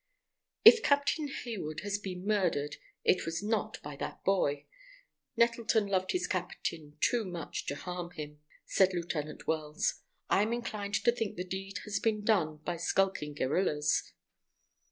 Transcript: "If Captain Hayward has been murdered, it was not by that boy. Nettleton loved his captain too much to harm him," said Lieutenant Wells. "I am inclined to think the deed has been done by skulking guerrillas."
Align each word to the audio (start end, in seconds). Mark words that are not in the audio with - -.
"If 0.65 0.81
Captain 0.81 1.27
Hayward 1.27 1.81
has 1.81 1.99
been 1.99 2.25
murdered, 2.25 2.77
it 3.03 3.23
was 3.23 3.43
not 3.43 3.79
by 3.83 3.95
that 3.97 4.23
boy. 4.23 4.65
Nettleton 5.37 5.85
loved 5.85 6.13
his 6.13 6.25
captain 6.25 6.97
too 7.01 7.23
much 7.23 7.67
to 7.67 7.75
harm 7.75 8.09
him," 8.09 8.39
said 8.65 8.95
Lieutenant 8.95 9.45
Wells. 9.45 10.01
"I 10.27 10.41
am 10.41 10.53
inclined 10.53 10.95
to 11.03 11.11
think 11.11 11.35
the 11.35 11.43
deed 11.45 11.81
has 11.85 11.99
been 11.99 12.23
done 12.25 12.57
by 12.65 12.77
skulking 12.77 13.35
guerrillas." 13.35 14.11